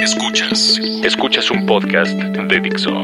Escuchas. 0.00 0.78
Escuchas 1.02 1.50
un 1.50 1.66
podcast 1.66 2.12
de 2.12 2.60
Dixo. 2.60 3.02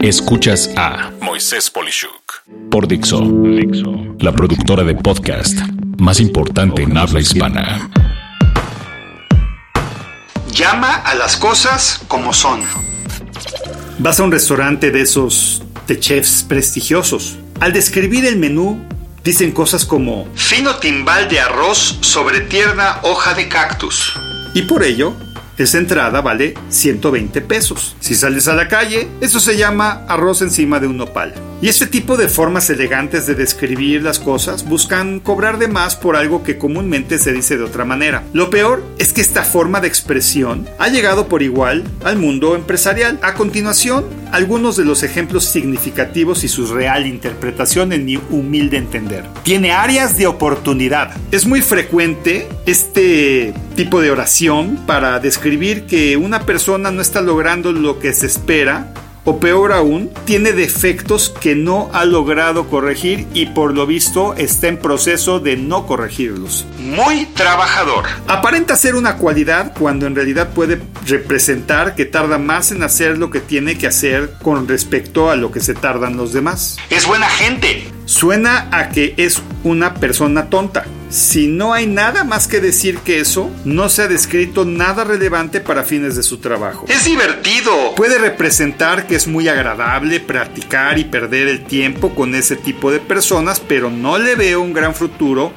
Escuchas 0.00 0.70
a 0.76 1.10
Moisés 1.20 1.70
Polishuk 1.70 2.42
por 2.70 2.88
Dixo. 2.88 3.20
Dixo. 3.20 4.16
La 4.20 4.32
productora 4.32 4.82
de 4.82 4.94
podcast 4.94 5.56
más 5.98 6.20
importante 6.20 6.82
en 6.82 6.96
habla 6.96 7.20
hispana. 7.20 7.88
Llama 10.52 10.94
a 10.96 11.14
las 11.14 11.36
cosas 11.36 12.00
como 12.08 12.32
son. 12.32 12.62
Vas 13.98 14.18
a 14.18 14.24
un 14.24 14.32
restaurante 14.32 14.90
de 14.90 15.02
esos 15.02 15.62
de 15.86 16.00
chefs 16.00 16.42
prestigiosos. 16.42 17.38
Al 17.60 17.72
describir 17.72 18.24
el 18.24 18.36
menú, 18.36 18.84
dicen 19.22 19.52
cosas 19.52 19.84
como 19.84 20.26
Fino 20.34 20.76
timbal 20.76 21.28
de 21.28 21.40
arroz 21.40 21.98
sobre 22.00 22.40
tierna 22.40 22.98
hoja 23.02 23.34
de 23.34 23.48
cactus. 23.48 24.12
y 24.54 24.62
por 24.62 24.82
ello 24.82 25.14
esa 25.58 25.78
entrada 25.78 26.20
vale 26.20 26.54
120 26.68 27.40
pesos. 27.42 27.96
Si 28.00 28.14
sales 28.14 28.48
a 28.48 28.54
la 28.54 28.68
calle, 28.68 29.08
eso 29.20 29.40
se 29.40 29.56
llama 29.56 30.04
arroz 30.08 30.42
encima 30.42 30.80
de 30.80 30.86
un 30.86 30.96
nopal. 30.96 31.51
Y 31.62 31.68
este 31.68 31.86
tipo 31.86 32.16
de 32.16 32.26
formas 32.26 32.68
elegantes 32.70 33.28
de 33.28 33.36
describir 33.36 34.02
las 34.02 34.18
cosas 34.18 34.68
buscan 34.68 35.20
cobrar 35.20 35.60
de 35.60 35.68
más 35.68 35.94
por 35.94 36.16
algo 36.16 36.42
que 36.42 36.58
comúnmente 36.58 37.20
se 37.20 37.32
dice 37.32 37.56
de 37.56 37.62
otra 37.62 37.84
manera. 37.84 38.24
Lo 38.32 38.50
peor 38.50 38.82
es 38.98 39.12
que 39.12 39.20
esta 39.20 39.44
forma 39.44 39.80
de 39.80 39.86
expresión 39.86 40.68
ha 40.80 40.88
llegado 40.88 41.28
por 41.28 41.40
igual 41.40 41.84
al 42.02 42.16
mundo 42.16 42.56
empresarial. 42.56 43.20
A 43.22 43.34
continuación, 43.34 44.06
algunos 44.32 44.76
de 44.76 44.84
los 44.84 45.04
ejemplos 45.04 45.44
significativos 45.44 46.42
y 46.42 46.48
su 46.48 46.66
real 46.66 47.06
interpretación 47.06 47.92
en 47.92 48.06
mi 48.06 48.16
humilde 48.30 48.78
entender. 48.78 49.24
Tiene 49.44 49.70
áreas 49.70 50.16
de 50.16 50.26
oportunidad. 50.26 51.14
Es 51.30 51.46
muy 51.46 51.62
frecuente 51.62 52.48
este 52.66 53.54
tipo 53.76 54.00
de 54.00 54.10
oración 54.10 54.80
para 54.84 55.20
describir 55.20 55.86
que 55.86 56.16
una 56.16 56.40
persona 56.40 56.90
no 56.90 57.00
está 57.00 57.20
logrando 57.20 57.70
lo 57.70 58.00
que 58.00 58.12
se 58.14 58.26
espera 58.26 58.92
o 59.24 59.38
peor 59.38 59.72
aún, 59.72 60.10
tiene 60.24 60.52
defectos 60.52 61.32
que 61.40 61.54
no 61.54 61.90
ha 61.92 62.04
logrado 62.04 62.68
corregir 62.68 63.26
y 63.34 63.46
por 63.46 63.74
lo 63.74 63.86
visto 63.86 64.34
está 64.34 64.68
en 64.68 64.78
proceso 64.78 65.40
de 65.40 65.56
no 65.56 65.86
corregirlos. 65.86 66.66
Muy 66.78 67.26
trabajador. 67.26 68.04
Aparenta 68.26 68.76
ser 68.76 68.94
una 68.94 69.16
cualidad 69.16 69.72
cuando 69.78 70.06
en 70.06 70.14
realidad 70.14 70.50
puede 70.54 70.80
representar 71.06 71.94
que 71.94 72.04
tarda 72.04 72.38
más 72.38 72.72
en 72.72 72.82
hacer 72.82 73.18
lo 73.18 73.30
que 73.30 73.40
tiene 73.40 73.78
que 73.78 73.86
hacer 73.86 74.34
con 74.42 74.66
respecto 74.66 75.30
a 75.30 75.36
lo 75.36 75.50
que 75.50 75.60
se 75.60 75.74
tardan 75.74 76.16
los 76.16 76.32
demás. 76.32 76.76
Es 76.90 77.06
buena 77.06 77.28
gente. 77.28 77.84
Suena 78.04 78.68
a 78.72 78.88
que 78.88 79.14
es 79.16 79.40
una 79.62 79.94
persona 79.94 80.50
tonta. 80.50 80.84
Si 81.12 81.46
no 81.46 81.74
hay 81.74 81.86
nada 81.86 82.24
más 82.24 82.48
que 82.48 82.58
decir 82.58 82.96
que 83.00 83.20
eso, 83.20 83.50
no 83.66 83.90
se 83.90 84.00
ha 84.00 84.08
descrito 84.08 84.64
nada 84.64 85.04
relevante 85.04 85.60
para 85.60 85.84
fines 85.84 86.16
de 86.16 86.22
su 86.22 86.38
trabajo. 86.38 86.86
Es 86.88 87.04
divertido. 87.04 87.94
Puede 87.94 88.16
representar 88.16 89.06
que 89.06 89.16
es 89.16 89.26
muy 89.26 89.46
agradable 89.46 90.20
practicar 90.20 90.98
y 90.98 91.04
perder 91.04 91.48
el 91.48 91.64
tiempo 91.64 92.14
con 92.14 92.34
ese 92.34 92.56
tipo 92.56 92.90
de 92.90 92.98
personas, 92.98 93.60
pero 93.60 93.90
no 93.90 94.16
le 94.16 94.36
veo 94.36 94.62
un 94.62 94.72
gran 94.72 94.94
futuro 94.94 95.52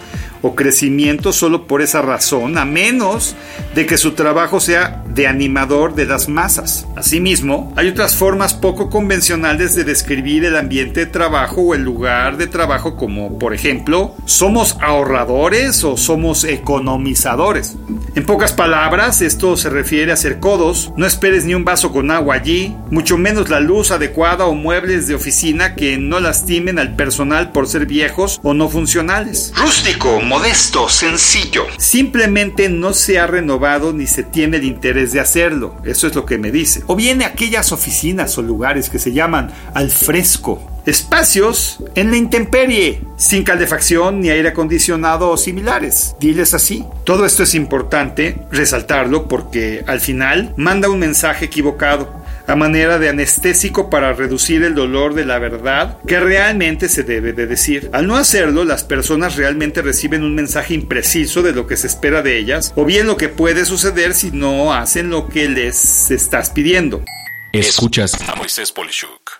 o 0.45 0.53
crecimiento 0.53 1.33
solo 1.33 1.65
por 1.65 1.81
esa 1.81 2.03
razón, 2.03 2.59
a 2.59 2.65
menos 2.65 3.35
de 3.73 3.87
que 3.87 3.97
su 3.97 4.11
trabajo 4.11 4.59
sea 4.59 5.03
de 5.07 5.27
animador 5.27 5.95
de 5.95 6.05
las 6.05 6.29
masas. 6.29 6.85
Asimismo, 6.95 7.73
hay 7.75 7.87
otras 7.87 8.15
formas 8.15 8.53
poco 8.53 8.91
convencionales 8.91 9.73
de 9.73 9.83
describir 9.83 10.45
el 10.45 10.55
ambiente 10.55 10.99
de 10.99 11.05
trabajo 11.07 11.61
o 11.61 11.73
el 11.73 11.81
lugar 11.81 12.37
de 12.37 12.45
trabajo 12.45 12.95
como, 12.95 13.39
por 13.39 13.55
ejemplo, 13.55 14.13
somos 14.25 14.77
ahorradores 14.81 15.83
o 15.83 15.97
somos 15.97 16.43
economizadores. 16.43 17.75
En 18.13 18.25
pocas 18.25 18.53
palabras, 18.53 19.21
esto 19.21 19.57
se 19.57 19.71
refiere 19.71 20.11
a 20.11 20.17
ser 20.17 20.39
codos, 20.39 20.91
no 20.95 21.07
esperes 21.07 21.45
ni 21.45 21.55
un 21.55 21.65
vaso 21.65 21.91
con 21.91 22.11
agua 22.11 22.35
allí, 22.35 22.75
mucho 22.91 23.17
menos 23.17 23.49
la 23.49 23.61
luz 23.61 23.89
adecuada 23.89 24.45
o 24.45 24.53
muebles 24.53 25.07
de 25.07 25.15
oficina 25.15 25.73
que 25.73 25.97
no 25.97 26.19
lastimen 26.19 26.77
al 26.77 26.95
personal 26.95 27.51
por 27.51 27.67
ser 27.67 27.87
viejos 27.87 28.39
o 28.43 28.53
no 28.53 28.69
funcionales. 28.69 29.51
Rústico, 29.55 30.21
modesto, 30.35 30.89
sencillo. 30.89 31.65
Simplemente 31.77 32.67
no 32.67 32.93
se 32.93 33.19
ha 33.19 33.25
renovado 33.25 33.93
ni 33.93 34.05
se 34.05 34.21
tiene 34.21 34.57
el 34.57 34.65
interés 34.65 35.13
de 35.13 35.21
hacerlo. 35.21 35.77
Eso 35.85 36.07
es 36.07 36.15
lo 36.15 36.25
que 36.25 36.37
me 36.37 36.51
dice. 36.51 36.83
O 36.87 36.95
bien 36.97 37.23
aquellas 37.23 37.71
oficinas 37.71 38.37
o 38.37 38.41
lugares 38.41 38.89
que 38.89 38.99
se 38.99 39.13
llaman 39.13 39.53
al 39.73 39.89
fresco. 39.89 40.61
Espacios 40.85 41.81
en 41.95 42.11
la 42.11 42.17
intemperie, 42.17 43.01
sin 43.15 43.43
calefacción 43.43 44.19
ni 44.19 44.29
aire 44.29 44.49
acondicionado 44.49 45.29
o 45.29 45.37
similares. 45.37 46.17
Diles 46.19 46.53
así. 46.53 46.85
Todo 47.05 47.25
esto 47.25 47.43
es 47.43 47.55
importante 47.55 48.35
resaltarlo 48.51 49.29
porque 49.29 49.85
al 49.87 50.01
final 50.01 50.53
manda 50.57 50.89
un 50.89 50.99
mensaje 50.99 51.45
equivocado 51.45 52.24
a 52.47 52.55
manera 52.55 52.99
de 52.99 53.09
anestésico 53.09 53.89
para 53.89 54.13
reducir 54.13 54.63
el 54.63 54.75
dolor 54.75 55.13
de 55.13 55.25
la 55.25 55.39
verdad 55.39 55.99
que 56.07 56.19
realmente 56.19 56.89
se 56.89 57.03
debe 57.03 57.33
de 57.33 57.47
decir. 57.47 57.89
Al 57.93 58.07
no 58.07 58.15
hacerlo, 58.15 58.63
las 58.65 58.83
personas 58.83 59.35
realmente 59.35 59.81
reciben 59.81 60.23
un 60.23 60.35
mensaje 60.35 60.73
impreciso 60.73 61.41
de 61.41 61.53
lo 61.53 61.67
que 61.67 61.77
se 61.77 61.87
espera 61.87 62.21
de 62.21 62.37
ellas, 62.37 62.73
o 62.75 62.85
bien 62.85 63.07
lo 63.07 63.17
que 63.17 63.29
puede 63.29 63.65
suceder 63.65 64.13
si 64.13 64.31
no 64.31 64.73
hacen 64.73 65.09
lo 65.09 65.27
que 65.27 65.49
les 65.49 66.11
estás 66.11 66.49
pidiendo. 66.49 67.03
Escuchas 67.51 68.17
a 68.27 68.35
Moisés 68.35 68.71
Polishuk. 68.71 69.31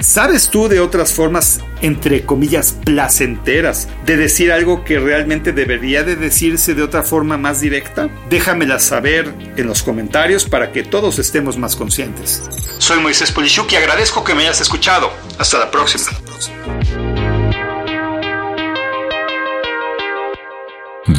¿Sabes 0.00 0.48
tú 0.48 0.68
de 0.68 0.80
otras 0.80 1.12
formas, 1.12 1.60
entre 1.82 2.24
comillas, 2.24 2.72
placenteras 2.84 3.86
de 4.06 4.16
decir 4.16 4.50
algo 4.50 4.82
que 4.82 4.98
realmente 4.98 5.52
debería 5.52 6.02
de 6.04 6.16
decirse 6.16 6.74
de 6.74 6.82
otra 6.82 7.02
forma 7.02 7.36
más 7.36 7.60
directa? 7.60 8.08
Déjamela 8.30 8.78
saber 8.78 9.34
en 9.56 9.66
los 9.66 9.82
comentarios 9.82 10.46
para 10.46 10.72
que 10.72 10.82
todos 10.82 11.18
estemos 11.18 11.58
más 11.58 11.76
conscientes. 11.76 12.42
Soy 12.78 12.98
Moisés 13.00 13.30
Polishuk 13.30 13.70
y 13.72 13.76
agradezco 13.76 14.24
que 14.24 14.34
me 14.34 14.44
hayas 14.44 14.62
escuchado. 14.62 15.12
Hasta 15.38 15.58
la 15.58 15.70
próxima. 15.70 16.06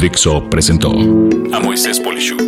Dixo 0.00 0.50
presentó 0.50 0.90
a 1.52 1.60
Moisés 1.60 2.00
Polishuk. 2.00 2.42